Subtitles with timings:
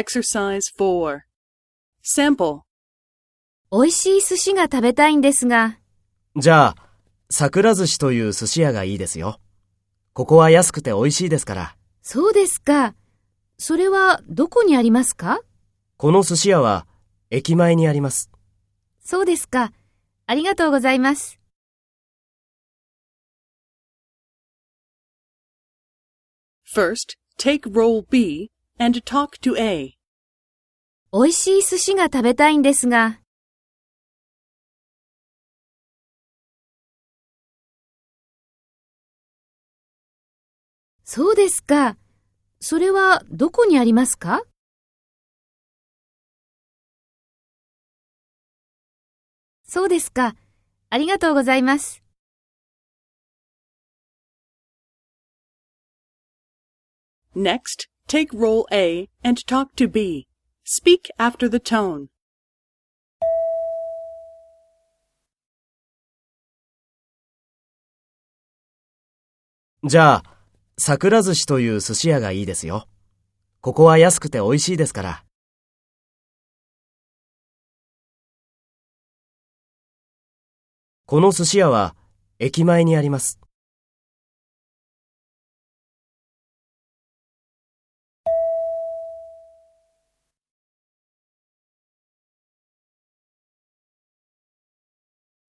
[0.00, 1.20] Exercise 4.
[2.02, 2.62] Sample.
[3.70, 5.78] 美味しい寿司が食べたいんですが、
[6.36, 6.76] じゃあ、
[7.28, 9.38] 桜寿司という寿司屋がいいですよ。
[10.14, 11.76] ここは安くて美味しいですから。
[12.00, 12.94] そうですか。
[13.58, 15.42] それはどこにありますか？
[15.98, 16.86] この寿司屋は
[17.28, 18.30] 駅前にあります。
[19.04, 19.70] そうですか。
[20.26, 21.38] ありがとうございます。
[26.74, 28.50] First, take role B
[28.80, 29.98] and talk to A.
[31.12, 33.20] 美味しい寿司が食べたいんですが、
[41.04, 41.98] そうですか。
[42.60, 44.44] それはどこにありますか？
[49.64, 50.36] そうですか。
[50.88, 52.02] ありがとうございます。
[57.36, 60.26] Next, take role A and talk to B.
[60.64, 62.08] Speak after the tone.
[69.84, 70.22] じゃあ、
[70.76, 72.88] 桜寿司という寿司屋がいいですよ。
[73.60, 75.24] ここは安くて美味しいですから。
[81.06, 81.94] この寿司屋は
[82.40, 83.38] 駅前にあります。